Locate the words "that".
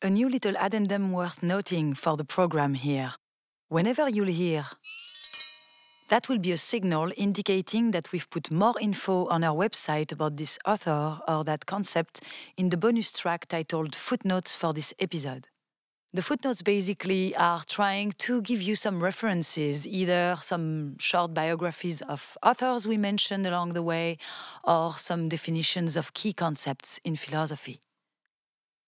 6.08-6.28, 7.90-8.12, 11.42-11.66